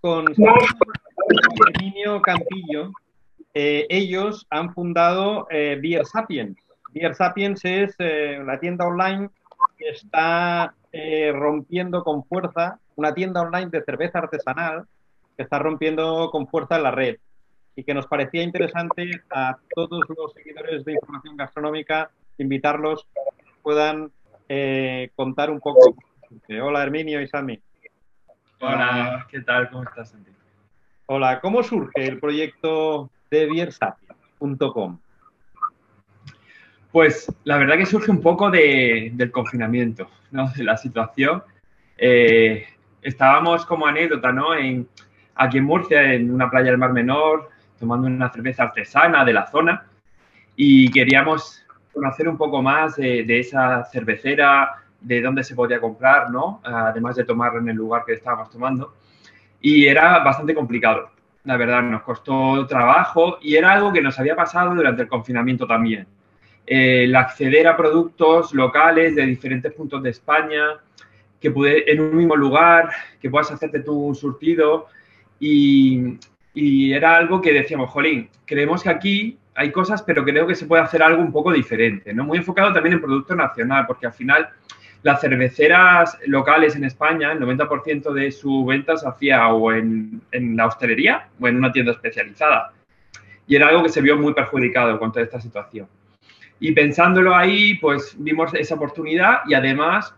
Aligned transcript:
con 0.00 0.26
Herminio 1.66 2.22
Campillo. 2.22 2.92
Eh, 3.54 3.86
ellos 3.88 4.46
han 4.50 4.72
fundado 4.72 5.48
eh, 5.50 5.78
Beer 5.82 6.06
Sapiens. 6.06 6.56
Beer 6.92 7.14
Sapiens 7.14 7.64
es 7.64 7.94
eh, 7.98 8.38
tienda 8.60 8.86
online 8.86 9.30
que 9.76 9.88
está 9.88 10.74
eh, 10.92 11.32
rompiendo 11.34 12.04
con 12.04 12.24
fuerza, 12.24 12.78
una 12.96 13.14
tienda 13.14 13.40
online 13.40 13.70
de 13.70 13.82
cerveza 13.82 14.20
artesanal 14.20 14.86
que 15.36 15.42
está 15.42 15.58
rompiendo 15.58 16.30
con 16.30 16.46
fuerza 16.46 16.78
la 16.78 16.90
red 16.90 17.16
y 17.74 17.84
que 17.84 17.94
nos 17.94 18.06
parecía 18.06 18.42
interesante 18.42 19.22
a 19.30 19.56
todos 19.74 20.02
los 20.08 20.32
seguidores 20.34 20.84
de 20.84 20.92
información 20.92 21.36
gastronómica 21.36 22.10
invitarlos 22.38 23.06
a 23.16 23.36
que 23.36 23.50
puedan 23.62 24.12
eh, 24.48 25.10
contar 25.16 25.50
un 25.50 25.60
poco. 25.60 25.96
Hola 26.62 26.82
Herminio 26.82 27.20
y 27.20 27.28
Sami. 27.28 27.60
Hola, 28.60 29.24
¿qué 29.30 29.40
tal? 29.42 29.70
¿Cómo 29.70 29.84
estás, 29.84 30.10
Santi? 30.10 30.32
Hola, 31.06 31.40
¿cómo 31.40 31.62
surge 31.62 32.04
el 32.04 32.18
proyecto 32.18 33.08
de 33.30 33.46
biersapiens.com? 33.46 34.98
Pues 36.90 37.32
la 37.44 37.56
verdad 37.56 37.76
que 37.76 37.86
surge 37.86 38.10
un 38.10 38.20
poco 38.20 38.50
de, 38.50 39.12
del 39.14 39.30
confinamiento, 39.30 40.10
¿no? 40.32 40.50
De 40.50 40.64
la 40.64 40.76
situación. 40.76 41.44
Eh, 41.96 42.66
estábamos 43.00 43.64
como 43.64 43.86
anécdota, 43.86 44.32
¿no? 44.32 44.52
En, 44.56 44.88
aquí 45.36 45.58
en 45.58 45.64
Murcia, 45.64 46.12
en 46.12 46.32
una 46.32 46.50
playa 46.50 46.70
del 46.70 46.78
Mar 46.78 46.92
Menor, 46.92 47.50
tomando 47.78 48.08
una 48.08 48.32
cerveza 48.32 48.64
artesana 48.64 49.24
de 49.24 49.34
la 49.34 49.46
zona 49.46 49.86
y 50.56 50.90
queríamos 50.90 51.64
conocer 51.92 52.28
un 52.28 52.36
poco 52.36 52.60
más 52.60 52.96
de, 52.96 53.22
de 53.22 53.38
esa 53.38 53.84
cervecera, 53.84 54.82
de 55.00 55.22
dónde 55.22 55.44
se 55.44 55.54
podía 55.54 55.80
comprar, 55.80 56.30
¿no? 56.30 56.60
Además 56.64 57.16
de 57.16 57.24
tomarlo 57.24 57.60
en 57.60 57.68
el 57.68 57.76
lugar 57.76 58.04
que 58.04 58.14
estábamos 58.14 58.50
tomando. 58.50 58.94
Y 59.60 59.86
era 59.86 60.18
bastante 60.20 60.54
complicado, 60.54 61.10
la 61.44 61.56
verdad, 61.56 61.82
nos 61.82 62.02
costó 62.02 62.66
trabajo 62.66 63.38
y 63.40 63.56
era 63.56 63.72
algo 63.72 63.92
que 63.92 64.02
nos 64.02 64.18
había 64.18 64.36
pasado 64.36 64.74
durante 64.74 65.02
el 65.02 65.08
confinamiento 65.08 65.66
también. 65.66 66.06
El 66.66 67.16
acceder 67.16 67.66
a 67.66 67.76
productos 67.76 68.52
locales 68.52 69.16
de 69.16 69.24
diferentes 69.24 69.72
puntos 69.72 70.02
de 70.02 70.10
España, 70.10 70.78
que 71.40 71.50
pude, 71.50 71.90
en 71.90 72.00
un 72.00 72.16
mismo 72.16 72.36
lugar, 72.36 72.90
que 73.20 73.30
puedas 73.30 73.50
hacerte 73.50 73.80
tu 73.80 74.14
surtido 74.14 74.86
y, 75.40 76.18
y 76.52 76.92
era 76.92 77.16
algo 77.16 77.40
que 77.40 77.52
decíamos, 77.52 77.90
jolín, 77.90 78.28
creemos 78.44 78.82
que 78.82 78.90
aquí 78.90 79.38
hay 79.54 79.72
cosas, 79.72 80.02
pero 80.02 80.24
creo 80.24 80.46
que 80.46 80.54
se 80.54 80.66
puede 80.66 80.82
hacer 80.82 81.02
algo 81.02 81.22
un 81.22 81.32
poco 81.32 81.52
diferente, 81.52 82.12
¿no? 82.12 82.24
Muy 82.24 82.38
enfocado 82.38 82.72
también 82.72 82.94
en 82.94 83.00
producto 83.00 83.34
nacional, 83.34 83.86
porque 83.86 84.06
al 84.06 84.12
final 84.12 84.48
las 85.02 85.20
cerveceras 85.20 86.18
locales 86.26 86.74
en 86.76 86.84
España, 86.84 87.32
el 87.32 87.40
90% 87.40 88.12
de 88.12 88.32
su 88.32 88.64
venta 88.64 88.96
se 88.96 89.08
hacía 89.08 89.48
o 89.48 89.72
en, 89.72 90.20
en, 90.32 90.56
la 90.56 90.66
hostelería 90.66 91.28
o 91.40 91.48
en 91.48 91.56
una 91.56 91.72
tienda 91.72 91.92
especializada. 91.92 92.72
Y 93.46 93.56
era 93.56 93.68
algo 93.68 93.84
que 93.84 93.88
se 93.88 94.02
vio 94.02 94.16
muy 94.16 94.34
perjudicado 94.34 94.98
con 94.98 95.12
toda 95.12 95.24
esta 95.24 95.40
situación. 95.40 95.88
Y 96.60 96.72
pensándolo 96.72 97.34
ahí, 97.34 97.74
pues 97.74 98.16
vimos 98.18 98.52
esa 98.54 98.74
oportunidad 98.74 99.40
y 99.46 99.54
además 99.54 100.14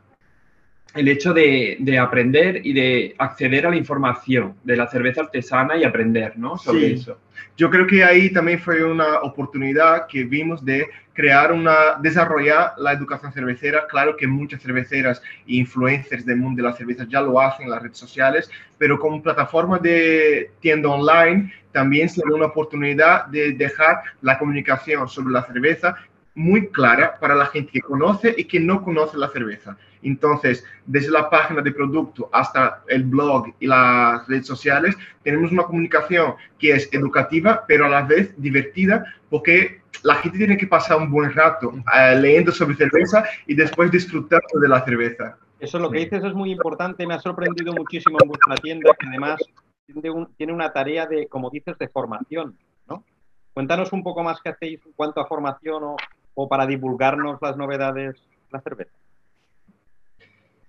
el 0.94 1.08
hecho 1.08 1.32
de, 1.32 1.76
de, 1.78 1.98
aprender 1.98 2.66
y 2.66 2.72
de 2.72 3.14
acceder 3.18 3.66
a 3.66 3.70
la 3.70 3.76
información 3.76 4.56
de 4.64 4.76
la 4.76 4.88
cerveza 4.88 5.22
artesana 5.22 5.76
y 5.76 5.84
aprender 5.84 6.36
¿no? 6.36 6.56
sobre 6.58 6.80
sí. 6.80 6.92
eso. 6.94 7.18
Yo 7.56 7.70
creo 7.70 7.86
que 7.86 8.02
ahí 8.02 8.32
también 8.32 8.58
fue 8.58 8.82
una 8.84 9.20
oportunidad 9.20 10.06
que 10.06 10.24
vimos 10.24 10.64
de 10.64 10.88
crear 11.12 11.52
una, 11.52 11.96
desarrollar 12.00 12.72
la 12.78 12.92
educación 12.92 13.32
cervecera. 13.32 13.86
Claro 13.86 14.16
que 14.16 14.26
muchas 14.26 14.62
cerveceras 14.62 15.20
e 15.46 15.56
influencers 15.56 16.24
del 16.24 16.38
mundo 16.38 16.62
de 16.62 16.68
la 16.68 16.74
cerveza 16.74 17.06
ya 17.08 17.20
lo 17.20 17.40
hacen 17.40 17.66
en 17.66 17.72
las 17.72 17.82
redes 17.82 17.98
sociales, 17.98 18.50
pero 18.78 18.98
como 18.98 19.22
plataforma 19.22 19.78
de 19.78 20.50
tienda 20.60 20.88
online 20.88 21.52
también 21.72 22.08
se 22.08 22.22
da 22.26 22.34
una 22.34 22.46
oportunidad 22.46 23.26
de 23.26 23.52
dejar 23.52 24.02
la 24.22 24.38
comunicación 24.38 25.08
sobre 25.08 25.32
la 25.32 25.44
cerveza 25.44 25.96
muy 26.34 26.68
clara 26.68 27.18
para 27.18 27.34
la 27.34 27.46
gente 27.46 27.72
que 27.72 27.80
conoce 27.80 28.34
y 28.36 28.44
que 28.44 28.60
no 28.60 28.82
conoce 28.82 29.18
la 29.18 29.28
cerveza. 29.28 29.76
Entonces, 30.02 30.64
desde 30.86 31.10
la 31.10 31.28
página 31.28 31.60
de 31.60 31.72
producto 31.72 32.28
hasta 32.32 32.82
el 32.88 33.04
blog 33.04 33.48
y 33.60 33.66
las 33.66 34.26
redes 34.26 34.46
sociales, 34.46 34.96
tenemos 35.22 35.52
una 35.52 35.64
comunicación 35.64 36.34
que 36.58 36.72
es 36.72 36.88
educativa, 36.92 37.64
pero 37.66 37.86
a 37.86 37.88
la 37.88 38.02
vez 38.02 38.32
divertida, 38.40 39.04
porque 39.28 39.80
la 40.02 40.14
gente 40.16 40.38
tiene 40.38 40.56
que 40.56 40.66
pasar 40.66 40.98
un 40.98 41.10
buen 41.10 41.32
rato 41.34 41.68
uh, 41.68 42.18
leyendo 42.18 42.52
sobre 42.52 42.76
cerveza 42.76 43.24
y 43.46 43.54
después 43.54 43.90
disfrutando 43.90 44.58
de 44.60 44.68
la 44.68 44.82
cerveza. 44.84 45.36
Eso 45.58 45.78
lo 45.78 45.90
que 45.90 45.98
dices 45.98 46.24
es 46.24 46.32
muy 46.32 46.52
importante, 46.52 47.06
me 47.06 47.12
ha 47.12 47.20
sorprendido 47.20 47.74
muchísimo 47.74 48.16
en 48.22 48.28
vuestra 48.28 48.54
tienda, 48.54 48.92
que 48.98 49.06
además 49.06 49.38
tiene, 49.84 50.10
un, 50.10 50.32
tiene 50.34 50.54
una 50.54 50.72
tarea 50.72 51.04
de, 51.06 51.28
como 51.28 51.50
dices, 51.50 51.76
de 51.76 51.88
formación, 51.88 52.56
¿no? 52.88 53.04
Cuéntanos 53.52 53.92
un 53.92 54.02
poco 54.02 54.22
más 54.22 54.40
qué 54.40 54.50
hacéis 54.50 54.80
en 54.86 54.92
cuanto 54.92 55.20
a 55.20 55.26
formación 55.26 55.84
o, 55.84 55.96
o 56.34 56.48
para 56.48 56.66
divulgarnos 56.66 57.40
las 57.40 57.56
novedades 57.56 58.14
de 58.14 58.48
la 58.50 58.60
cerveza. 58.60 58.92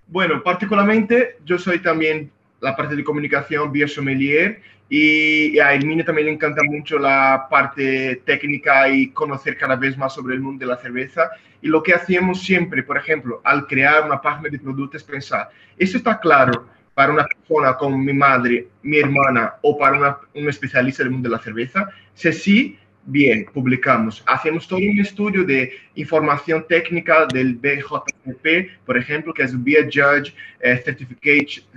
Bueno, 0.08 0.44
particularmente 0.44 1.38
yo 1.46 1.58
soy 1.58 1.80
también 1.80 2.32
la 2.60 2.76
parte 2.76 2.96
de 2.96 3.04
comunicación 3.04 3.72
vía 3.72 3.88
sommelier 3.88 4.62
y 4.90 5.58
a 5.58 5.74
Herminio 5.74 6.04
también 6.04 6.28
le 6.28 6.34
encanta 6.34 6.62
mucho 6.64 7.00
la 7.00 7.48
parte 7.50 8.22
técnica 8.26 8.90
y 8.90 9.10
conocer 9.12 9.58
cada 9.58 9.78
vez 9.78 9.98
más 9.98 10.14
sobre 10.14 10.36
el 10.36 10.42
mundo 10.42 10.66
de 10.66 10.72
la 10.72 10.78
cerveza. 10.78 11.32
Y 11.62 11.70
lo 11.70 11.82
que 11.82 11.94
hacemos 11.94 12.42
siempre, 12.42 12.84
por 12.84 12.98
ejemplo, 12.98 13.40
al 13.46 13.68
crear 13.68 14.04
una 14.04 14.22
página 14.22 14.50
de 14.50 14.60
productos 14.60 15.02
pensar, 15.04 15.50
¿eso 15.78 15.96
está 15.96 16.20
claro 16.20 16.68
para 16.94 17.14
una 17.14 17.26
persona 17.26 17.78
como 17.78 17.98
mi 17.98 18.12
madre, 18.12 18.68
mi 18.84 18.98
hermana 19.00 19.54
o 19.62 19.78
para 19.78 19.98
una, 19.98 20.18
un 20.36 20.50
especialista 20.50 21.04
del 21.04 21.14
mundo 21.14 21.30
de 21.30 21.38
la 21.38 21.42
cerveza? 21.42 21.88
Si 22.14 22.34
sí, 22.34 22.80
bien, 23.06 23.46
publicamos. 23.54 24.24
Hacemos 24.28 24.68
todo 24.68 24.80
un 24.80 25.00
estudio 25.00 25.44
de 25.44 25.72
información 25.96 26.66
técnica 26.68 27.26
del 27.26 27.56
BJCP, 27.56 28.86
por 28.86 28.98
ejemplo, 28.98 29.34
que 29.34 29.44
es 29.44 29.64
Beer 29.64 29.86
Judge 29.86 30.34
eh, 30.60 30.78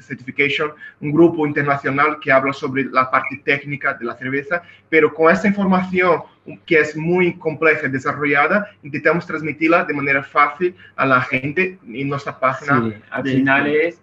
Certification, 0.00 0.72
un 1.00 1.12
grupo 1.12 1.46
internacional 1.46 2.18
que 2.20 2.30
habla 2.30 2.52
sobre 2.52 2.84
la 2.84 3.10
parte 3.10 3.40
técnica 3.44 3.94
de 3.94 4.04
la 4.04 4.16
cerveza, 4.16 4.62
pero 4.88 5.12
con 5.12 5.32
esta 5.32 5.48
información 5.48 6.22
que 6.66 6.80
es 6.80 6.96
muy 6.96 7.34
compleja 7.38 7.86
y 7.86 7.90
desarrollada, 7.90 8.70
intentamos 8.82 9.26
transmitirla 9.26 9.84
de 9.84 9.94
manera 9.94 10.22
fácil 10.22 10.74
a 10.96 11.06
la 11.06 11.22
gente 11.22 11.78
en 11.86 12.08
nuestra 12.08 12.38
página. 12.38 12.82
Sí, 12.82 13.02
al 13.10 13.24
final 13.24 13.66
es 13.66 14.00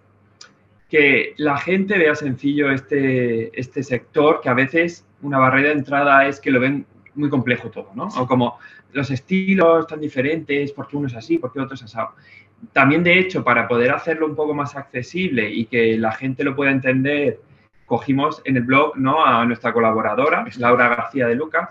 que 0.90 1.34
la 1.38 1.56
gente 1.56 1.96
vea 1.96 2.14
sencillo 2.14 2.70
este, 2.70 3.58
este 3.58 3.82
sector, 3.82 4.40
que 4.42 4.48
a 4.50 4.54
veces 4.54 5.06
una 5.22 5.38
barrera 5.38 5.68
de 5.68 5.74
entrada 5.74 6.26
es 6.26 6.40
que 6.40 6.50
lo 6.50 6.60
ven 6.60 6.84
muy 7.14 7.28
complejo 7.28 7.70
todo, 7.70 7.90
¿no? 7.94 8.08
O 8.16 8.26
como 8.26 8.58
los 8.92 9.10
estilos 9.10 9.86
tan 9.86 10.00
diferentes, 10.00 10.72
porque 10.72 10.96
uno 10.96 11.06
es 11.06 11.14
así, 11.14 11.38
porque 11.38 11.60
otro 11.60 11.74
es 11.74 11.82
asado. 11.82 12.14
También, 12.72 13.02
de 13.02 13.18
hecho, 13.18 13.42
para 13.42 13.66
poder 13.66 13.90
hacerlo 13.90 14.26
un 14.26 14.36
poco 14.36 14.54
más 14.54 14.76
accesible 14.76 15.50
y 15.50 15.66
que 15.66 15.98
la 15.98 16.12
gente 16.12 16.44
lo 16.44 16.54
pueda 16.54 16.70
entender, 16.70 17.40
cogimos 17.86 18.40
en 18.44 18.56
el 18.56 18.62
blog 18.62 18.96
¿no? 18.96 19.24
a 19.24 19.44
nuestra 19.44 19.72
colaboradora, 19.72 20.44
Laura 20.58 20.88
García 20.88 21.26
de 21.26 21.34
Lucas, 21.34 21.70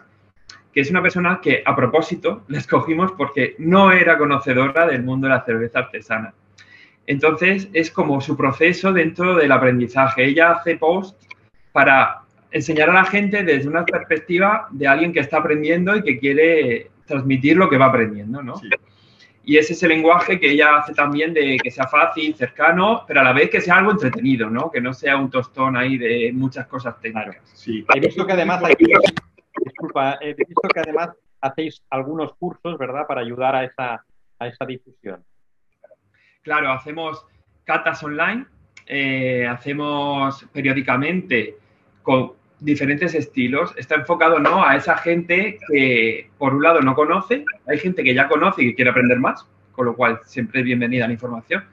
que 0.74 0.82
es 0.82 0.90
una 0.90 1.02
persona 1.02 1.40
que 1.42 1.64
a 1.66 1.76
propósito 1.76 2.44
la 2.48 2.58
escogimos 2.58 3.12
porque 3.14 3.56
no 3.58 3.92
era 3.92 4.18
conocedora 4.18 4.88
del 4.88 5.04
mundo 5.04 5.28
de 5.28 5.34
la 5.34 5.46
cerveza 5.46 5.80
artesana. 5.80 6.34
Entonces, 7.08 7.70
es 7.74 7.92
como 7.92 8.22
su 8.22 8.38
proceso 8.38 8.94
dentro 8.94 9.36
del 9.36 9.52
aprendizaje. 9.52 10.26
Ella 10.26 10.52
hace 10.52 10.78
posts 10.78 11.28
para 11.72 12.22
enseñar 12.52 12.90
a 12.90 12.94
la 12.94 13.06
gente 13.06 13.44
desde 13.44 13.68
una 13.68 13.86
perspectiva 13.86 14.68
de 14.72 14.88
alguien 14.88 15.14
que 15.14 15.22
está 15.22 15.38
aprendiendo 15.38 15.96
y 15.96 16.04
que 16.04 16.20
quiere 16.20 16.92
transmitir 17.06 17.58
lo 17.58 17.70
que 17.70 17.78
va 17.78 17.86
aprendiendo, 17.86 18.44
¿no? 18.44 18.58
Sí. 18.58 18.70
Y 19.44 19.58
ese 19.58 19.74
es 19.74 19.82
el 19.84 19.90
lenguaje 19.90 20.40
que 20.40 20.52
ella 20.52 20.78
hace 20.78 20.94
también 20.94 21.34
de 21.34 21.58
que 21.62 21.72
sea 21.72 21.88
fácil, 21.88 22.36
cercano, 22.36 23.04
pero 23.08 23.22
a 23.22 23.24
la 23.24 23.34
vez 23.34 23.50
que 23.50 23.60
sea 23.60 23.78
algo 23.78 23.92
entretenido, 23.92 24.50
¿no? 24.50 24.70
Que 24.70 24.80
no 24.80 24.94
sea 24.94 25.18
un 25.18 25.32
tostón 25.32 25.76
ahí 25.76 25.98
de 25.98 26.32
muchas 26.34 26.68
cosas 26.68 27.00
técnicas. 27.00 27.36
Claro, 27.36 27.48
sí. 27.54 27.86
He 27.96 28.00
visto 28.00 28.26
que 28.26 28.34
además 28.34 28.64
aquí, 28.64 28.86
disculpa, 29.66 30.20
he 30.22 30.36
visto 30.36 30.68
que 30.72 30.80
además 30.80 31.10
hacéis 31.42 31.82
algunos 31.90 32.36
cursos, 32.36 32.78
¿verdad? 32.78 33.08
Para 33.08 33.22
ayudar 33.22 33.56
a 33.56 33.64
esa, 33.64 34.06
a 34.38 34.48
esa 34.48 34.66
difusión. 34.66 35.24
Claro, 36.44 36.72
hacemos 36.72 37.26
catas 37.64 38.04
online, 38.04 38.46
eh, 38.86 39.48
hacemos 39.48 40.46
periódicamente 40.54 41.58
con 42.04 42.34
diferentes 42.62 43.16
estilos, 43.16 43.74
está 43.76 43.96
enfocado 43.96 44.40
¿no? 44.40 44.64
a 44.64 44.76
esa 44.76 44.96
gente 44.98 45.58
que, 45.68 46.30
por 46.38 46.54
un 46.54 46.64
lado, 46.64 46.80
no 46.82 46.96
conoce, 46.96 47.44
hay 47.68 47.80
gente 47.80 48.04
que 48.04 48.14
ya 48.14 48.30
conoce 48.30 48.62
y 48.62 48.70
que 48.70 48.76
quiere 48.76 48.92
aprender 48.92 49.20
más, 49.20 49.46
con 49.72 49.88
lo 49.88 49.96
cual 49.96 50.20
siempre 50.26 50.60
es 50.60 50.66
bienvenida 50.66 51.08
la 51.08 51.14
información, 51.14 51.64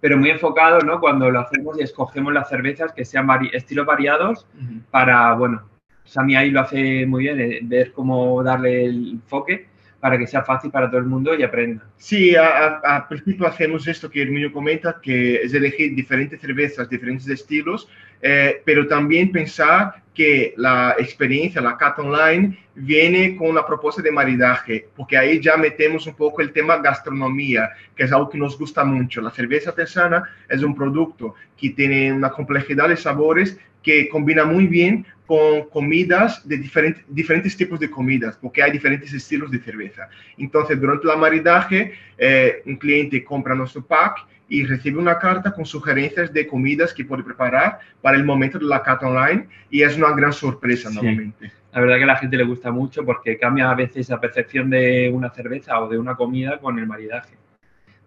pero 0.00 0.16
muy 0.16 0.30
enfocado 0.30 0.80
¿no? 0.80 1.00
cuando 1.00 1.30
lo 1.30 1.40
hacemos 1.40 1.78
y 1.78 1.82
escogemos 1.82 2.32
las 2.32 2.48
cervezas 2.48 2.92
que 2.92 3.04
sean 3.04 3.26
vari 3.26 3.50
estilos 3.52 3.86
variados 3.86 4.46
uh 4.54 4.62
-huh. 4.62 4.82
para, 4.90 5.34
bueno, 5.34 5.68
Sami 6.04 6.36
ahí 6.36 6.50
lo 6.50 6.60
hace 6.60 7.04
muy 7.06 7.24
bien, 7.24 7.40
eh, 7.40 7.58
ver 7.62 7.90
cómo 7.92 8.40
darle 8.42 8.84
el 8.84 9.10
enfoque 9.14 9.66
para 9.98 10.16
que 10.16 10.28
sea 10.28 10.42
fácil 10.42 10.70
para 10.70 10.88
todo 10.88 11.00
el 11.00 11.06
mundo 11.06 11.34
y 11.34 11.42
aprenda. 11.42 11.84
Sí, 11.96 12.36
a, 12.36 13.06
principio 13.08 13.48
hacemos 13.48 13.88
esto 13.88 14.08
que 14.08 14.22
Herminio 14.22 14.52
comenta, 14.52 15.00
que 15.02 15.42
es 15.42 15.52
elegir 15.52 15.96
diferentes 15.96 16.40
cervezas, 16.40 16.88
diferentes 16.88 17.26
estilos, 17.28 17.88
eh, 18.22 18.62
pero 18.64 18.86
también 18.86 19.32
pensar 19.32 19.94
que 20.16 20.54
la 20.56 20.96
experiencia, 20.98 21.60
la 21.60 21.76
cata 21.76 22.00
online, 22.00 22.58
viene 22.74 23.36
con 23.36 23.48
una 23.48 23.66
propuesta 23.66 24.00
de 24.00 24.10
maridaje, 24.10 24.88
porque 24.96 25.18
ahí 25.18 25.40
ya 25.40 25.58
metemos 25.58 26.06
un 26.06 26.14
poco 26.14 26.40
el 26.40 26.52
tema 26.52 26.78
gastronomía, 26.78 27.70
que 27.94 28.04
es 28.04 28.12
algo 28.12 28.30
que 28.30 28.38
nos 28.38 28.58
gusta 28.58 28.82
mucho. 28.82 29.20
La 29.20 29.30
cerveza 29.30 29.70
artesana 29.70 30.24
es 30.48 30.62
un 30.62 30.74
producto 30.74 31.34
que 31.54 31.70
tiene 31.70 32.12
una 32.12 32.30
complejidad 32.30 32.88
de 32.88 32.96
sabores 32.96 33.58
que 33.82 34.08
combina 34.08 34.44
muy 34.46 34.66
bien 34.66 35.06
con 35.26 35.68
comidas 35.68 36.48
de 36.48 36.56
diferentes, 36.56 37.04
diferentes 37.08 37.54
tipos 37.56 37.78
de 37.78 37.90
comidas, 37.90 38.38
porque 38.40 38.62
hay 38.62 38.72
diferentes 38.72 39.12
estilos 39.12 39.50
de 39.50 39.58
cerveza. 39.58 40.08
Entonces, 40.38 40.80
durante 40.80 41.06
la 41.06 41.16
maridaje, 41.16 41.92
eh, 42.16 42.62
un 42.64 42.76
cliente 42.76 43.22
compra 43.22 43.54
nuestro 43.54 43.84
pack 43.84 44.26
y 44.48 44.64
recibe 44.64 44.98
una 44.98 45.18
carta 45.18 45.52
con 45.52 45.66
sugerencias 45.66 46.32
de 46.32 46.46
comidas 46.46 46.92
que 46.94 47.04
puede 47.04 47.22
preparar 47.22 47.80
para 48.00 48.16
el 48.16 48.24
momento 48.24 48.58
de 48.58 48.66
la 48.66 48.82
cata 48.82 49.08
online 49.08 49.48
y 49.70 49.82
es 49.82 49.96
una 49.96 50.05
gran 50.14 50.32
sorpresa 50.32 50.90
nuevamente. 50.90 51.50
La 51.72 51.80
verdad 51.80 51.96
que 51.96 52.04
a 52.04 52.06
la 52.06 52.16
gente 52.16 52.36
le 52.36 52.44
gusta 52.44 52.70
mucho 52.70 53.04
porque 53.04 53.38
cambia 53.38 53.70
a 53.70 53.74
veces 53.74 54.08
la 54.08 54.20
percepción 54.20 54.70
de 54.70 55.10
una 55.12 55.30
cerveza 55.30 55.80
o 55.80 55.88
de 55.88 55.98
una 55.98 56.14
comida 56.14 56.58
con 56.58 56.78
el 56.78 56.86
maridaje. 56.86 57.34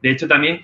De 0.01 0.11
hecho, 0.11 0.27
también 0.27 0.61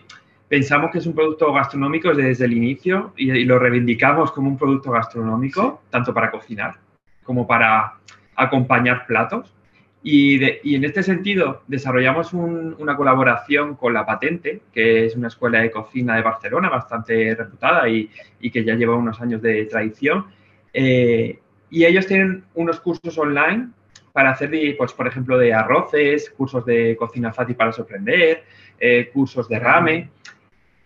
pensamos 0.47 0.91
que 0.91 0.99
es 0.99 1.05
un 1.05 1.13
producto 1.13 1.51
gastronómico 1.53 2.13
desde 2.13 2.45
el 2.45 2.53
inicio 2.53 3.13
y, 3.17 3.45
lo 3.45 3.59
reivindicamos 3.59 4.31
como 4.31 4.49
un 4.49 4.57
producto 4.57 4.91
gastronómico, 4.91 5.83
tanto 5.89 6.13
para 6.13 6.31
cocinar 6.31 6.75
como 7.23 7.47
para 7.47 7.95
acompañar 8.35 9.05
platos. 9.07 9.51
Y, 10.03 10.75
en 10.75 10.83
este 10.83 11.01
sentido 11.01 11.63
desarrollamos 11.67 12.31
una 12.33 12.95
colaboración 12.95 13.75
con 13.75 13.93
La 13.93 14.05
Patente, 14.05 14.61
que 14.71 15.05
es 15.05 15.15
una 15.15 15.29
escuela 15.29 15.59
de 15.59 15.71
cocina 15.71 16.15
de 16.15 16.21
Barcelona 16.21 16.69
bastante 16.69 17.33
reputada 17.33 17.89
y, 17.89 18.09
que 18.51 18.63
ya 18.63 18.75
lleva 18.75 18.95
unos 18.95 19.19
años 19.19 19.41
de 19.41 19.65
tradición. 19.65 20.25
Eh, 20.77 21.39
y 21.69 21.85
ellos 21.85 22.05
tienen 22.05 22.43
unos 22.53 22.81
cursos 22.81 23.17
online 23.17 23.69
para 24.11 24.31
hacer, 24.31 24.51
pues, 24.77 24.91
por 24.91 25.07
ejemplo, 25.07 25.37
de 25.37 25.53
arroces, 25.53 26.29
cursos 26.31 26.65
de 26.65 26.97
cocina 26.97 27.31
fácil 27.31 27.55
para 27.55 27.71
sorprender, 27.71 28.43
eh, 28.77 29.09
cursos 29.13 29.47
de 29.47 29.57
ramen 29.57 30.09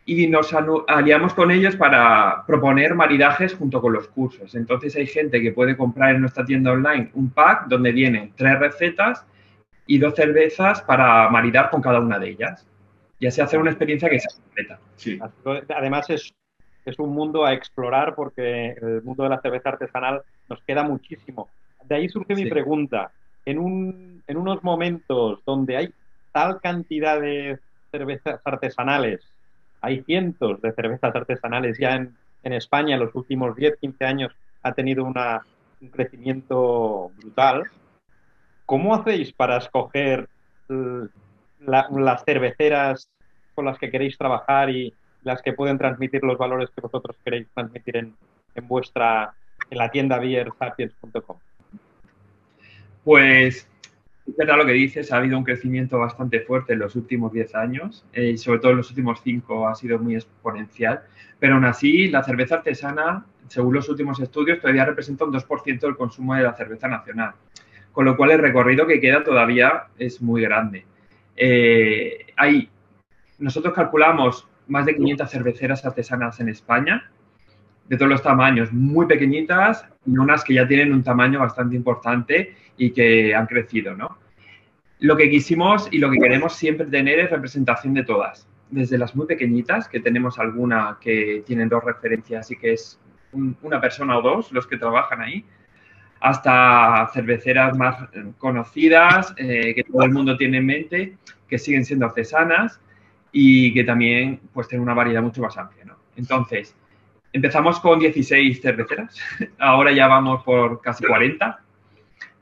y 0.05 0.27
nos 0.27 0.51
aliamos 0.87 1.33
con 1.33 1.51
ellos 1.51 1.75
para 1.75 2.43
proponer 2.45 2.95
maridajes 2.95 3.53
junto 3.53 3.81
con 3.81 3.93
los 3.93 4.07
cursos. 4.07 4.55
Entonces 4.55 4.95
hay 4.95 5.05
gente 5.07 5.41
que 5.41 5.51
puede 5.51 5.77
comprar 5.77 6.15
en 6.15 6.21
nuestra 6.21 6.45
tienda 6.45 6.71
online 6.71 7.11
un 7.13 7.29
pack 7.29 7.67
donde 7.67 7.91
vienen 7.91 8.33
tres 8.35 8.57
recetas 8.59 9.25
y 9.85 9.97
dos 9.97 10.15
cervezas 10.15 10.81
para 10.81 11.29
maridar 11.29 11.69
con 11.69 11.81
cada 11.81 11.99
una 11.99 12.17
de 12.17 12.29
ellas. 12.29 12.67
Y 13.19 13.27
así 13.27 13.41
hacer 13.41 13.59
una 13.59 13.69
experiencia 13.69 14.09
que 14.09 14.19
sea 14.19 14.31
completa. 14.35 14.79
Sí. 14.95 15.19
Además 15.75 16.09
es, 16.09 16.33
es 16.89 16.99
un 16.99 17.13
mundo 17.13 17.45
a 17.45 17.53
explorar 17.53 18.15
porque 18.15 18.71
el 18.71 19.01
mundo 19.03 19.23
de 19.23 19.29
la 19.29 19.41
cerveza 19.41 19.69
artesanal 19.69 20.21
nos 20.49 20.61
queda 20.63 20.83
muchísimo. 20.83 21.49
De 21.85 21.95
ahí 21.95 22.09
surge 22.09 22.35
mi 22.35 22.49
pregunta. 22.49 23.11
En, 23.45 23.57
un, 23.57 24.23
en 24.27 24.37
unos 24.37 24.63
momentos 24.63 25.39
donde 25.45 25.77
hay 25.77 25.93
tal 26.31 26.59
cantidad 26.61 27.19
de 27.19 27.57
cervezas 27.91 28.41
artesanales 28.43 29.21
hay 29.81 30.03
cientos 30.03 30.61
de 30.61 30.71
cervezas 30.73 31.15
artesanales 31.15 31.77
ya 31.77 31.95
en, 31.95 32.15
España 32.43 32.95
en 32.95 33.01
los 33.01 33.15
últimos 33.15 33.55
10, 33.55 33.77
15 33.79 34.05
años 34.05 34.33
ha 34.63 34.73
tenido 34.73 35.03
una, 35.03 35.45
un 35.81 35.89
crecimiento 35.89 37.11
brutal. 37.17 37.63
¿Cómo 38.65 38.95
hacéis 38.95 39.31
para 39.33 39.57
escoger 39.57 40.27
las 41.59 42.23
cerveceras 42.25 43.09
con 43.55 43.65
las 43.65 43.77
que 43.77 43.89
queréis 43.89 44.17
trabajar 44.17 44.69
y 44.69 44.93
las 45.23 45.41
que 45.41 45.53
pueden 45.53 45.77
transmitir 45.77 46.23
los 46.23 46.37
valores 46.37 46.69
que 46.69 46.81
vosotros 46.81 47.15
queréis 47.23 47.47
transmitir 47.53 47.97
en, 47.97 48.13
en 48.55 48.67
vuestra 48.67 49.33
en 49.69 49.77
la 49.77 49.91
tienda 49.91 50.19
beersapiens.com? 50.19 51.37
Pues 53.03 53.67
es 54.27 54.37
verdad 54.37 54.57
lo 54.57 54.65
que 54.65 54.73
dices, 54.73 55.11
ha 55.11 55.17
habido 55.17 55.37
un 55.37 55.43
crecimiento 55.43 55.97
bastante 55.97 56.41
fuerte 56.41 56.73
en 56.73 56.79
los 56.79 56.95
últimos 56.95 57.31
10 57.31 57.55
años 57.55 58.05
eh, 58.13 58.31
y 58.31 58.37
sobre 58.37 58.59
todo 58.59 58.71
en 58.71 58.77
los 58.77 58.89
últimos 58.89 59.21
5 59.23 59.67
ha 59.67 59.75
sido 59.75 59.97
muy 59.97 60.15
exponencial, 60.15 61.01
pero 61.39 61.55
aún 61.55 61.65
así 61.65 62.09
la 62.09 62.23
cerveza 62.23 62.55
artesana, 62.55 63.25
según 63.47 63.73
los 63.73 63.89
últimos 63.89 64.19
estudios, 64.19 64.59
todavía 64.59 64.85
representa 64.85 65.25
un 65.25 65.33
2% 65.33 65.79
del 65.79 65.95
consumo 65.95 66.35
de 66.35 66.43
la 66.43 66.53
cerveza 66.53 66.87
nacional, 66.87 67.33
con 67.91 68.05
lo 68.05 68.15
cual 68.15 68.31
el 68.31 68.39
recorrido 68.39 68.85
que 68.85 68.99
queda 68.99 69.23
todavía 69.23 69.85
es 69.97 70.21
muy 70.21 70.41
grande. 70.41 70.85
Eh, 71.35 72.27
hay, 72.35 72.69
nosotros 73.39 73.73
calculamos 73.73 74.47
más 74.69 74.85
de 74.85 74.95
500 74.95 75.29
cerveceras 75.29 75.85
artesanas 75.85 76.39
en 76.39 76.49
España, 76.49 77.11
de 77.87 77.97
todos 77.97 78.09
los 78.09 78.21
tamaños, 78.21 78.71
muy 78.71 79.07
pequeñitas 79.07 79.85
y 80.05 80.17
unas 80.17 80.43
que 80.43 80.53
ya 80.53 80.67
tienen 80.67 80.93
un 80.93 81.03
tamaño 81.03 81.39
bastante 81.39 81.75
importante 81.75 82.55
y 82.77 82.91
que 82.91 83.33
han 83.33 83.47
crecido, 83.47 83.95
¿no? 83.95 84.17
Lo 84.99 85.17
que 85.17 85.29
quisimos 85.29 85.87
y 85.91 85.97
lo 85.97 86.11
que 86.11 86.19
queremos 86.19 86.55
siempre 86.55 86.85
tener 86.85 87.19
es 87.19 87.31
representación 87.31 87.93
de 87.95 88.03
todas, 88.03 88.47
desde 88.69 88.97
las 88.97 89.15
muy 89.15 89.25
pequeñitas, 89.25 89.87
que 89.87 89.99
tenemos 90.01 90.37
alguna 90.37 90.97
que 91.01 91.43
tienen 91.45 91.67
dos 91.67 91.83
referencias 91.83 92.51
y 92.51 92.57
que 92.57 92.73
es 92.73 92.99
una 93.31 93.81
persona 93.81 94.17
o 94.17 94.21
dos 94.21 94.51
los 94.51 94.67
que 94.67 94.77
trabajan 94.77 95.21
ahí, 95.21 95.45
hasta 96.19 97.09
cerveceras 97.13 97.75
más 97.77 98.09
conocidas, 98.37 99.33
eh, 99.37 99.73
que 99.73 99.83
todo 99.83 100.03
el 100.03 100.11
mundo 100.11 100.37
tiene 100.37 100.57
en 100.57 100.65
mente, 100.65 101.17
que 101.47 101.57
siguen 101.57 101.85
siendo 101.85 102.05
artesanas 102.05 102.79
y 103.31 103.73
que 103.73 103.83
también 103.83 104.39
pues 104.53 104.67
tienen 104.67 104.83
una 104.83 104.93
variedad 104.93 105.21
mucho 105.21 105.41
más 105.41 105.57
amplia, 105.57 105.85
¿no? 105.85 105.95
Entonces, 106.15 106.75
empezamos 107.31 107.79
con 107.79 107.99
16 107.99 108.61
cerveceras, 108.61 109.17
ahora 109.59 109.91
ya 109.91 110.07
vamos 110.07 110.43
por 110.43 110.81
casi 110.81 111.05
40 111.05 111.59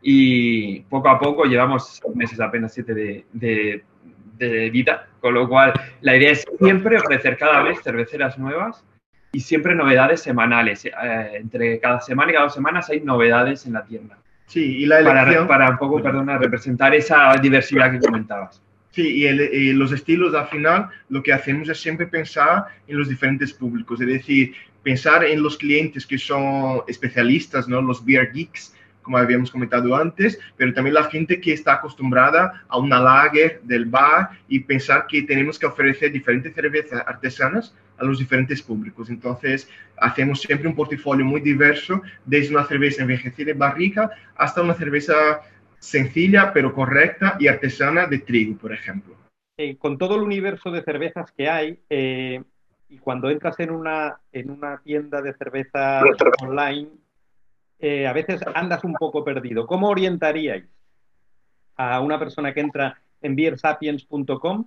y 0.01 0.81
poco 0.81 1.09
a 1.09 1.19
poco 1.19 1.45
llevamos 1.45 2.01
meses, 2.15 2.39
apenas 2.39 2.73
siete 2.73 2.93
de, 2.93 3.25
de, 3.33 4.69
vida, 4.69 5.07
con 5.19 5.33
lo 5.33 5.49
cual 5.49 5.73
la 6.01 6.15
idea 6.15 6.31
es 6.31 6.45
siempre 6.59 6.97
ofrecer 6.97 7.37
cada 7.37 7.61
vez 7.63 7.81
cerveceras 7.81 8.37
nuevas 8.37 8.85
y 9.31 9.39
siempre 9.39 9.75
novedades 9.75 10.21
semanales. 10.21 10.85
Eh, 10.85 10.91
entre 11.33 11.79
cada 11.79 11.99
semana 11.99 12.31
y 12.31 12.33
cada 12.35 12.45
dos 12.45 12.53
semanas 12.53 12.89
hay 12.89 13.01
novedades 13.01 13.65
en 13.65 13.73
la 13.73 13.83
tienda. 13.83 14.17
Sí, 14.45 14.77
y 14.77 14.85
la 14.85 14.99
elección... 14.99 15.47
Para, 15.47 15.71
un 15.71 15.77
poco, 15.77 16.01
perdona, 16.01 16.37
representar 16.37 16.95
esa 16.95 17.35
diversidad 17.41 17.91
que 17.91 17.99
comentabas. 17.99 18.61
Sí, 18.97 19.27
y, 19.27 19.73
los 19.73 19.91
estilos 19.91 20.33
al 20.33 20.47
final 20.47 20.89
lo 21.09 21.21
que 21.21 21.31
hacemos 21.31 21.69
es 21.69 21.79
siempre 21.79 22.07
pensar 22.07 22.65
en 22.87 22.97
los 22.97 23.07
diferentes 23.07 23.53
públicos, 23.53 24.01
es 24.01 24.07
decir, 24.07 24.55
pensar 24.81 25.23
en 25.23 25.43
los 25.43 25.55
clientes 25.55 26.03
que 26.07 26.17
son 26.17 26.81
especialistas, 26.87 27.67
¿no? 27.67 27.79
los 27.79 28.03
beer 28.03 28.31
geeks, 28.33 28.73
como 29.03 29.19
habíamos 29.19 29.51
comentado 29.51 29.95
antes, 29.95 30.39
pero 30.55 30.73
también 30.73 30.95
la 30.95 31.03
gente 31.03 31.39
que 31.39 31.53
está 31.53 31.73
acostumbrada 31.73 32.65
a 32.67 32.79
una 32.79 32.99
lager 32.99 33.61
del 33.65 33.85
bar 33.85 34.31
y 34.47 34.61
pensar 34.61 35.05
que 35.05 35.21
tenemos 35.21 35.59
que 35.59 35.67
ofrecer 35.67 36.11
diferentes 36.11 36.55
cervezas 36.55 37.03
artesanas 37.05 37.75
a 37.99 38.03
los 38.03 38.17
diferentes 38.17 38.63
públicos. 38.63 39.11
Entonces, 39.11 39.69
hacemos 39.97 40.41
siempre 40.41 40.67
un 40.67 40.75
portafolio 40.75 41.23
muy 41.23 41.41
diverso, 41.41 42.01
desde 42.25 42.55
una 42.55 42.65
cerveza 42.65 43.03
envejecida 43.03 43.51
en 43.51 43.59
barrica 43.59 44.09
hasta 44.35 44.63
una 44.63 44.73
cerveza 44.73 45.41
sencilla 45.79 46.51
pero 46.53 46.73
correcta 46.73 47.37
y 47.39 47.47
artesana 47.47 48.07
de 48.07 48.19
trigo, 48.19 48.57
por 48.57 48.73
ejemplo. 48.73 49.15
Eh, 49.57 49.77
con 49.77 49.97
todo 49.97 50.15
el 50.15 50.21
universo 50.21 50.71
de 50.71 50.83
cervezas 50.83 51.31
que 51.31 51.49
hay, 51.49 51.79
eh, 51.89 52.43
y 52.89 52.97
cuando 52.99 53.29
entras 53.29 53.59
en 53.59 53.71
una, 53.71 54.19
en 54.31 54.51
una 54.51 54.77
tienda 54.83 55.21
de 55.21 55.33
cerveza 55.33 56.01
online, 56.41 56.89
eh, 57.79 58.07
a 58.07 58.13
veces 58.13 58.41
andas 58.55 58.83
un 58.83 58.93
poco 58.93 59.23
perdido. 59.23 59.67
¿Cómo 59.67 59.89
orientaríais 59.89 60.65
a 61.75 61.99
una 62.01 62.17
persona 62.17 62.53
que 62.53 62.61
entra 62.61 62.99
en 63.21 63.35
beersapiens.com 63.35 64.65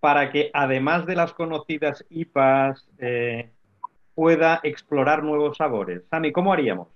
para 0.00 0.30
que 0.30 0.50
además 0.54 1.06
de 1.06 1.16
las 1.16 1.32
conocidas 1.32 2.04
IPAs 2.10 2.88
eh, 2.98 3.50
pueda 4.14 4.60
explorar 4.62 5.24
nuevos 5.24 5.56
sabores? 5.56 6.04
Sami, 6.08 6.30
¿cómo 6.30 6.52
haríamos? 6.52 6.88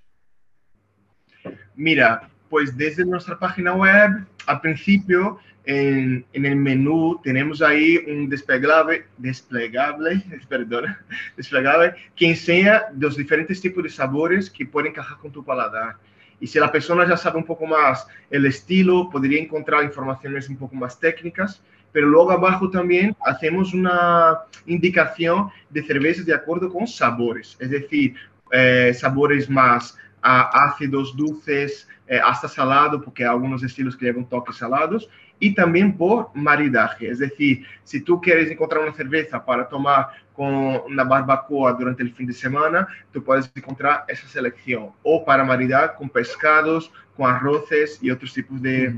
Mira, 1.75 2.31
pues 2.53 2.77
desde 2.77 3.07
nuestra 3.07 3.39
página 3.39 3.73
web, 3.73 4.27
al 4.47 4.61
principio 4.61 5.39
en, 5.65 6.27
el 6.35 6.57
menú 6.57 7.19
tenemos 7.25 7.63
ahí 7.63 7.97
un 8.07 8.29
desplegable, 8.29 9.07
desplegable, 9.17 10.23
perdón, 10.51 10.95
desplegable 11.35 11.95
que 12.15 12.29
enseña 12.29 12.83
los 12.99 13.17
diferentes 13.17 13.59
tipos 13.59 13.83
de 13.83 13.89
sabores 13.89 14.51
que 14.51 14.67
pueden 14.67 14.91
encajar 14.91 15.17
con 15.17 15.33
tu 15.33 15.43
paladar. 15.43 15.97
Y 16.41 16.47
si 16.47 16.61
la 16.61 16.71
persona 16.71 17.09
ya 17.09 17.17
sabe 17.17 17.39
un 17.39 17.47
poco 17.47 17.65
más 17.65 18.07
el 18.29 18.45
estilo, 18.45 19.09
podría 19.09 19.41
encontrar 19.41 19.83
informaciones 19.83 20.47
un 20.51 20.59
poco 20.59 20.77
más 20.77 21.01
técnicas. 21.01 21.63
Pero 21.91 22.07
luego 22.07 22.33
abajo 22.33 22.69
también 22.69 23.17
hacemos 23.25 23.73
una 23.73 24.41
indicación 24.67 25.49
de 25.71 25.83
cervezas 25.85 26.27
de 26.27 26.35
acuerdo 26.35 26.71
con 26.71 26.87
sabores, 26.87 27.57
es 27.59 27.71
decir, 27.71 28.15
eh, 28.51 28.93
sabores 28.95 29.49
más 29.49 29.97
a 30.23 30.67
ácidos, 30.67 31.17
dulces, 31.17 31.89
eh, 32.07 32.21
hasta 32.23 32.49
salado, 32.49 33.03
porque 33.03 33.25
algunos 33.25 33.63
estilos 33.63 33.97
que 33.97 34.07
llevan 34.07 34.29
toques 34.29 34.57
salados, 34.57 35.09
y 35.39 35.55
también 35.55 35.97
por 35.97 36.31
maridaje. 36.35 37.09
Es 37.09 37.19
decir, 37.19 37.67
si 37.83 38.01
tú 38.01 38.21
quieres 38.21 38.51
encontrar 38.51 38.83
una 38.83 38.93
cerveza 38.93 39.45
para 39.45 39.69
tomar 39.69 40.09
con 40.33 40.55
una 40.55 41.05
barbacoa 41.05 41.73
durante 41.73 42.03
el 42.03 42.13
fin 42.15 42.27
de 42.27 42.33
semana, 42.33 42.87
tú 43.13 43.25
puedes 43.25 43.51
encontrar 43.55 44.05
esa 44.07 44.29
selección. 44.29 44.91
O 45.03 45.25
para 45.25 45.45
maridar 45.45 45.97
con 45.97 46.09
pescados, 46.09 46.93
con 47.17 47.29
arroces 47.29 47.99
y 48.01 48.11
otros 48.11 48.33
tipos 48.33 48.63
de, 48.63 48.95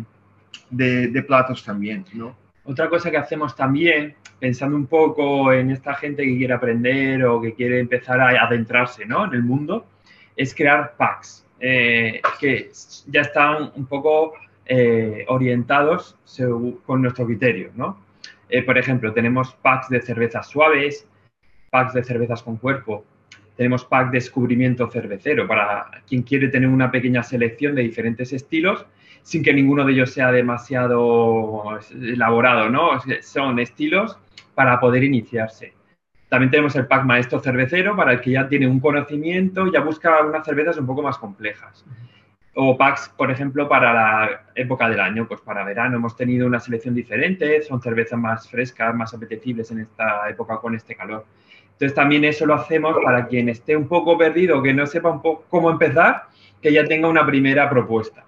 de, 0.70 1.22
platos 1.22 1.64
también, 1.64 2.04
¿no? 2.12 2.36
Otra 2.64 2.88
cosa 2.88 3.10
que 3.10 3.16
hacemos 3.16 3.54
también, 3.54 4.14
pensando 4.38 4.76
un 4.76 4.86
poco 4.86 5.52
en 5.52 5.70
esta 5.70 5.94
gente 5.94 6.24
que 6.24 6.36
quiere 6.36 6.54
aprender 6.54 7.24
o 7.24 7.40
que 7.40 7.54
quiere 7.54 7.80
empezar 7.80 8.20
a 8.20 8.44
adentrarse 8.44 9.04
¿no? 9.04 9.26
en 9.26 9.34
el 9.34 9.42
mundo, 9.42 9.86
es 10.36 10.54
crear 10.54 10.94
packs 10.96 11.46
eh, 11.60 12.20
que 12.40 12.70
ya 13.06 13.22
están 13.22 13.72
un 13.74 13.86
poco 13.86 14.34
eh, 14.66 15.24
orientados 15.28 16.16
con 16.84 17.02
nuestro 17.02 17.26
criterio, 17.26 17.70
¿no? 17.74 18.02
Eh, 18.48 18.62
por 18.62 18.76
ejemplo, 18.76 19.12
tenemos 19.12 19.54
packs 19.62 19.88
de 19.88 20.00
cervezas 20.00 20.48
suaves, 20.48 21.06
packs 21.70 21.94
de 21.94 22.04
cervezas 22.04 22.42
con 22.42 22.56
cuerpo, 22.56 23.04
tenemos 23.56 23.84
pack 23.84 24.10
de 24.10 24.18
descubrimiento 24.18 24.90
cervecero 24.90 25.46
para 25.46 26.02
quien 26.06 26.22
quiere 26.22 26.48
tener 26.48 26.68
una 26.68 26.90
pequeña 26.90 27.22
selección 27.22 27.74
de 27.74 27.82
diferentes 27.82 28.32
estilos 28.32 28.84
sin 29.22 29.42
que 29.42 29.54
ninguno 29.54 29.84
de 29.84 29.92
ellos 29.92 30.12
sea 30.12 30.30
demasiado 30.32 31.78
elaborado, 31.92 32.68
¿no? 32.68 33.00
Son 33.22 33.58
estilos 33.58 34.18
para 34.54 34.78
poder 34.80 35.04
iniciarse. 35.04 35.72
También 36.28 36.50
tenemos 36.50 36.74
el 36.76 36.86
pack 36.86 37.04
maestro 37.04 37.40
cervecero 37.40 37.94
para 37.96 38.12
el 38.12 38.20
que 38.20 38.32
ya 38.32 38.48
tiene 38.48 38.66
un 38.66 38.80
conocimiento, 38.80 39.70
ya 39.72 39.80
busca 39.80 40.22
unas 40.22 40.44
cervezas 40.44 40.76
un 40.78 40.86
poco 40.86 41.02
más 41.02 41.18
complejas 41.18 41.84
o 42.54 42.76
packs, 42.76 43.12
por 43.16 43.30
ejemplo, 43.30 43.68
para 43.68 43.92
la 43.92 44.44
época 44.54 44.88
del 44.88 45.00
año, 45.00 45.26
pues 45.26 45.40
para 45.40 45.64
verano 45.64 45.96
hemos 45.96 46.16
tenido 46.16 46.46
una 46.46 46.60
selección 46.60 46.94
diferente, 46.94 47.62
son 47.62 47.82
cervezas 47.82 48.18
más 48.18 48.48
frescas, 48.48 48.94
más 48.94 49.12
apetecibles 49.12 49.70
en 49.72 49.80
esta 49.80 50.28
época 50.28 50.58
con 50.58 50.74
este 50.74 50.94
calor. 50.94 51.26
Entonces 51.72 51.94
también 51.94 52.24
eso 52.24 52.46
lo 52.46 52.54
hacemos 52.54 52.96
para 53.02 53.26
quien 53.26 53.48
esté 53.48 53.76
un 53.76 53.88
poco 53.88 54.16
perdido, 54.16 54.62
que 54.62 54.72
no 54.72 54.86
sepa 54.86 55.10
un 55.10 55.20
poco 55.20 55.44
cómo 55.48 55.70
empezar, 55.70 56.26
que 56.62 56.72
ya 56.72 56.84
tenga 56.84 57.08
una 57.08 57.26
primera 57.26 57.68
propuesta. 57.68 58.24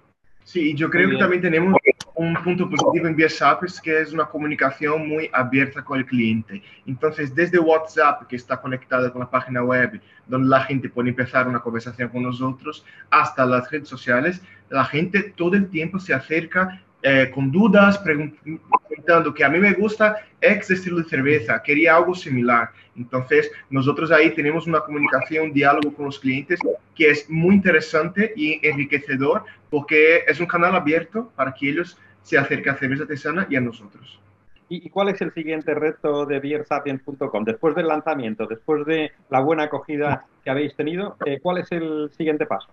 Sí, 0.47 0.73
yo 0.75 0.89
creo 0.89 1.09
que 1.09 1.17
también 1.17 1.41
tenemos 1.41 1.75
un 2.15 2.33
punto 2.41 2.69
positivo 2.69 3.05
en 3.05 3.21
WhatsApp 3.21 3.65
es 3.65 3.81
que 3.81 3.99
es 3.99 4.13
una 4.13 4.27
comunicación 4.27 5.05
muy 5.05 5.29
abierta 5.33 5.83
con 5.83 5.99
el 5.99 6.05
cliente. 6.05 6.63
Entonces, 6.85 7.35
desde 7.35 7.59
WhatsApp, 7.59 8.25
que 8.29 8.37
está 8.37 8.55
conectado 8.61 9.11
con 9.11 9.19
la 9.19 9.29
página 9.29 9.61
web, 9.61 9.99
donde 10.25 10.47
la 10.47 10.61
gente 10.61 10.87
puede 10.87 11.09
empezar 11.09 11.49
una 11.49 11.59
conversación 11.59 12.07
con 12.07 12.23
nosotros, 12.23 12.85
hasta 13.09 13.45
las 13.45 13.69
redes 13.69 13.89
sociales, 13.89 14.41
la 14.69 14.85
gente 14.85 15.33
todo 15.35 15.53
el 15.55 15.69
tiempo 15.69 15.99
se 15.99 16.13
acerca 16.13 16.81
eh, 17.09 17.31
con 17.31 17.49
dudas, 17.49 17.97
preguntando 17.99 19.33
que 19.33 19.45
a 19.45 19.49
mí 19.49 19.59
me 19.59 19.71
gusta 19.71 20.17
X 20.41 20.71
estilo 20.71 20.97
de 20.97 21.05
cerveza, 21.05 21.63
quería 21.63 21.95
algo 21.95 22.13
similar. 22.13 22.71
Entonces, 22.97 23.49
nosotros 23.69 24.11
ahí 24.11 24.31
tenemos 24.31 24.67
una 24.67 24.81
comunicación, 24.81 25.45
un 25.45 25.53
diálogo 25.53 25.93
con 25.93 26.07
los 26.07 26.19
clientes 26.19 26.59
que 26.93 27.09
es 27.09 27.29
muy 27.29 27.55
interesante 27.55 28.33
y 28.35 28.59
enriquecedor 28.61 29.45
porque 29.69 30.25
es 30.27 30.41
un 30.41 30.47
canal 30.47 30.75
abierto 30.75 31.31
para 31.37 31.53
que 31.53 31.69
ellos 31.69 31.97
se 32.23 32.37
acerquen 32.37 32.73
a 32.73 32.77
cerveza 32.77 33.03
artesana 33.03 33.47
y 33.49 33.55
a 33.55 33.61
nosotros. 33.61 34.19
¿Y 34.67 34.89
cuál 34.89 35.07
es 35.07 35.21
el 35.21 35.31
siguiente 35.31 35.73
reto 35.75 36.25
de 36.25 36.41
beersapiens.com? 36.41 37.45
Después 37.45 37.73
del 37.73 37.87
lanzamiento, 37.87 38.47
después 38.47 38.85
de 38.85 39.13
la 39.29 39.39
buena 39.39 39.63
acogida 39.63 40.25
que 40.43 40.49
habéis 40.49 40.75
tenido, 40.75 41.15
eh, 41.25 41.39
¿cuál 41.41 41.59
es 41.59 41.71
el 41.71 42.09
siguiente 42.17 42.45
paso? 42.45 42.67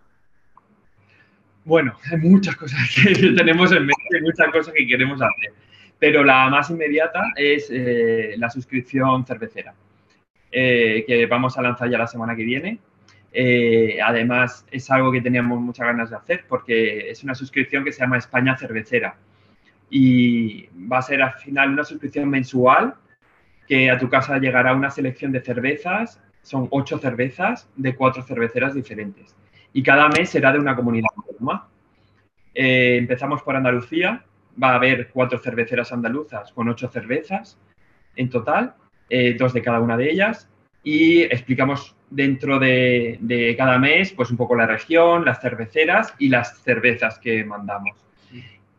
Bueno, 1.64 1.96
hay 2.10 2.18
muchas 2.18 2.56
cosas 2.56 2.78
que 2.94 3.14
tenemos 3.36 3.72
en 3.72 3.86
mente, 3.86 4.20
muchas 4.22 4.48
cosas 4.52 4.74
que 4.74 4.86
queremos 4.86 5.20
hacer, 5.20 5.52
pero 5.98 6.22
la 6.22 6.48
más 6.50 6.70
inmediata 6.70 7.22
es 7.36 7.68
eh, 7.70 8.34
la 8.36 8.50
suscripción 8.50 9.24
cervecera, 9.24 9.74
eh, 10.50 11.04
que 11.06 11.26
vamos 11.26 11.56
a 11.56 11.62
lanzar 11.62 11.88
ya 11.88 11.98
la 11.98 12.06
semana 12.06 12.36
que 12.36 12.44
viene. 12.44 12.78
Eh, 13.32 13.98
además, 14.00 14.64
es 14.70 14.88
algo 14.90 15.10
que 15.10 15.20
teníamos 15.20 15.60
muchas 15.60 15.86
ganas 15.86 16.10
de 16.10 16.16
hacer 16.16 16.44
porque 16.48 17.10
es 17.10 17.24
una 17.24 17.34
suscripción 17.34 17.84
que 17.84 17.92
se 17.92 18.00
llama 18.00 18.18
España 18.18 18.56
Cervecera. 18.56 19.16
Y 19.90 20.68
va 20.90 20.98
a 20.98 21.02
ser 21.02 21.20
al 21.22 21.34
final 21.34 21.70
una 21.70 21.84
suscripción 21.84 22.28
mensual 22.28 22.94
que 23.66 23.90
a 23.90 23.98
tu 23.98 24.08
casa 24.08 24.38
llegará 24.38 24.74
una 24.74 24.90
selección 24.90 25.32
de 25.32 25.40
cervezas, 25.40 26.20
son 26.42 26.68
ocho 26.70 26.98
cervezas 26.98 27.68
de 27.76 27.94
cuatro 27.96 28.22
cerveceras 28.22 28.74
diferentes 28.74 29.34
y 29.74 29.82
cada 29.82 30.08
mes 30.08 30.30
será 30.30 30.52
de 30.52 30.60
una 30.60 30.74
comunidad 30.74 31.10
autónoma. 31.16 31.68
Eh, 32.54 32.96
empezamos 32.96 33.42
por 33.42 33.56
Andalucía, 33.56 34.24
va 34.62 34.70
a 34.70 34.76
haber 34.76 35.08
cuatro 35.08 35.38
cerveceras 35.38 35.92
andaluzas 35.92 36.52
con 36.52 36.68
ocho 36.68 36.88
cervezas 36.88 37.58
en 38.14 38.30
total, 38.30 38.74
eh, 39.10 39.34
dos 39.36 39.52
de 39.52 39.62
cada 39.62 39.80
una 39.80 39.96
de 39.96 40.10
ellas, 40.10 40.48
y 40.84 41.22
explicamos 41.22 41.96
dentro 42.08 42.60
de, 42.60 43.54
cada 43.58 43.78
mes 43.78 44.12
pues 44.12 44.30
un 44.30 44.36
poco 44.36 44.54
la 44.54 44.66
región, 44.66 45.24
las 45.24 45.40
cerveceras 45.40 46.14
y 46.20 46.28
las 46.28 46.58
cervezas 46.62 47.18
que 47.18 47.44
mandamos. 47.44 47.96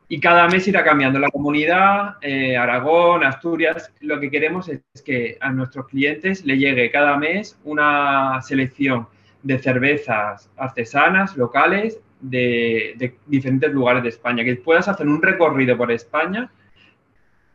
Y 0.07 0.19
cada 0.19 0.47
mes 0.47 0.65
irá 0.67 0.83
cambiando 0.83 1.19
la 1.19 1.29
comunidad, 1.29 2.17
eh, 2.21 2.55
Aragón, 2.55 3.25
Asturias. 3.25 3.91
Lo 4.01 4.19
que 4.19 4.29
queremos 4.29 4.69
es 4.69 5.01
que 5.03 5.35
a 5.41 5.51
nuestros 5.51 5.87
clientes 5.87 6.45
le 6.45 6.57
llegue 6.57 6.91
cada 6.91 7.17
mes 7.17 7.59
una 7.63 8.39
selección 8.43 9.07
de 9.45 9.59
cervezas 9.59 10.49
artesanas, 10.57 11.37
locales, 11.37 11.99
de, 12.19 13.15
diferentes 13.27 13.71
lugares 13.71 14.01
de 14.01 14.09
España, 14.09 14.43
que 14.43 14.55
puedas 14.55 14.87
hacer 14.87 15.07
un 15.07 15.21
recorrido 15.21 15.77
por 15.77 15.91
España 15.91 16.49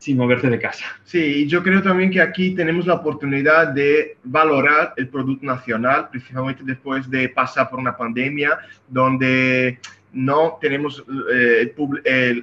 sin 0.01 0.17
moverte 0.17 0.49
de 0.49 0.59
casa. 0.59 0.87
Sí, 1.05 1.47
yo 1.47 1.63
creo 1.63 1.83
también 1.83 2.11
que 2.11 2.23
aquí 2.23 2.55
tenemos 2.55 2.87
la 2.87 2.95
oportunidad 2.95 3.69
de 3.69 4.17
valorar 4.25 4.95
el 4.97 5.09
producto 5.09 5.45
nacional, 5.45 6.09
principalmente 6.09 6.63
después 6.65 7.09
de 7.11 7.29
pasar 7.29 7.69
por 7.69 7.79
una 7.79 7.95
pandemia 7.95 8.59
donde 8.89 9.79
no 10.13 10.57
tenemos 10.59 11.05
eh, 11.31 11.75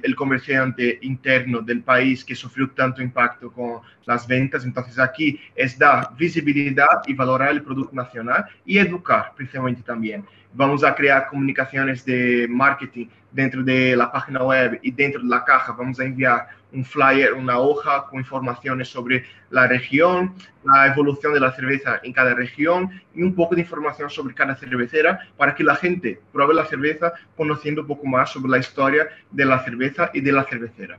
el, 0.02 0.14
comerciante 0.14 1.00
interno 1.02 1.60
del 1.60 1.82
país 1.82 2.24
que 2.24 2.36
sufrió 2.36 2.70
tanto 2.70 3.02
impacto 3.02 3.50
con 3.50 3.80
las 4.06 4.24
ventas. 4.28 4.64
Entonces 4.64 4.96
aquí 5.00 5.40
es 5.56 5.76
dar 5.76 6.10
visibilidad 6.16 7.02
y 7.08 7.12
valorar 7.12 7.50
el 7.50 7.62
producto 7.62 7.94
nacional 7.94 8.46
y 8.64 8.78
educar 8.78 9.32
principalmente 9.34 9.82
también. 9.82 10.24
Vamos 10.54 10.84
a 10.84 10.94
crear 10.94 11.26
comunicaciones 11.26 12.04
de 12.04 12.46
marketing 12.48 13.08
dentro 13.32 13.64
de 13.64 13.96
la 13.96 14.10
página 14.10 14.44
web 14.44 14.78
y 14.80 14.92
dentro 14.92 15.20
de 15.20 15.28
la 15.28 15.44
caja 15.44 15.72
vamos 15.72 15.98
a 16.00 16.04
enviar 16.04 16.48
un 16.72 16.84
flyer, 16.84 17.32
una 17.32 17.58
hoja 17.58 18.06
con 18.08 18.18
informaciones 18.18 18.88
sobre 18.88 19.24
la 19.50 19.66
región, 19.66 20.34
la 20.64 20.86
evolución 20.88 21.32
de 21.32 21.40
la 21.40 21.52
cerveza 21.52 22.00
en 22.02 22.12
cada 22.12 22.34
región 22.34 22.90
y 23.14 23.22
un 23.22 23.34
poco 23.34 23.54
de 23.54 23.62
información 23.62 24.10
sobre 24.10 24.34
cada 24.34 24.54
cervecera 24.54 25.20
para 25.36 25.54
que 25.54 25.64
la 25.64 25.76
gente 25.76 26.20
pruebe 26.32 26.54
la 26.54 26.66
cerveza 26.66 27.12
conociendo 27.36 27.82
un 27.82 27.88
poco 27.88 28.06
más 28.06 28.30
sobre 28.30 28.50
la 28.50 28.58
historia 28.58 29.08
de 29.30 29.44
la 29.44 29.60
cerveza 29.64 30.10
y 30.12 30.20
de 30.20 30.32
la 30.32 30.44
cervecera. 30.44 30.98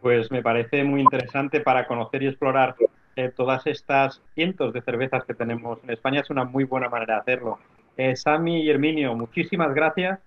Pues 0.00 0.30
me 0.30 0.42
parece 0.42 0.84
muy 0.84 1.00
interesante 1.00 1.60
para 1.60 1.86
conocer 1.86 2.22
y 2.22 2.28
explorar 2.28 2.76
eh, 3.16 3.30
todas 3.34 3.66
estas 3.66 4.22
cientos 4.34 4.72
de 4.72 4.82
cervezas 4.82 5.24
que 5.24 5.34
tenemos 5.34 5.78
en 5.84 5.90
España. 5.90 6.20
Es 6.20 6.30
una 6.30 6.44
muy 6.44 6.64
buena 6.64 6.88
manera 6.88 7.14
de 7.14 7.20
hacerlo. 7.20 7.58
Eh, 7.96 8.16
Sami 8.16 8.62
y 8.62 8.70
Herminio, 8.70 9.14
muchísimas 9.14 9.72
gracias. 9.74 10.20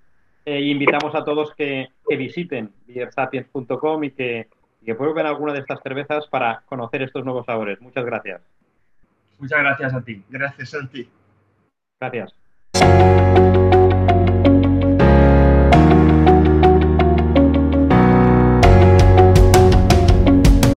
Eh, 0.45 0.61
invitamos 0.61 1.13
a 1.13 1.25
todos 1.25 1.53
que, 1.55 1.89
visiten 2.07 2.71
beersapiens.com 2.87 4.03
y 4.05 4.11
que, 4.11 4.47
que 4.87 4.95
prueben 4.95 5.25
alguna 5.25 5.51
de 5.51 5.59
estas 5.59 5.81
cervezas 5.81 6.25
para 6.27 6.61
conocer 6.65 7.01
estos 7.01 7.25
nuevos 7.25 7.45
sabores. 7.45 7.81
Muchas 7.81 8.05
gracias. 8.05 8.41
Muchas 9.37 9.59
gracias 9.59 9.93
a 9.93 10.01
ti. 10.01 10.23
Gracias 10.29 10.73
a 10.73 10.87
ti. 10.87 11.09
Gracias. 11.99 12.33